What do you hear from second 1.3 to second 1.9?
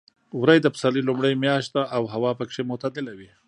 میاشت ده